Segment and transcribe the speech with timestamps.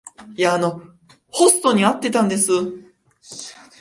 [1.29, 2.49] ホストに会ってたんです。